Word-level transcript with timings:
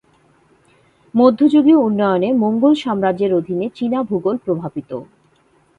মধ্যযুগীয় 1.13 1.79
উন্নয়নে 1.79 2.29
মোঙ্গল 2.33 2.73
সাম্রাজ্যের 2.75 3.31
অধীনে 3.33 3.65
চীনা 3.75 3.99
ভূগোল 4.03 4.35
প্রভাবিত। 4.37 4.91